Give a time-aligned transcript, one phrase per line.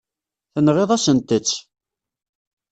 [0.53, 1.55] Tenɣiḍ-asent-tt.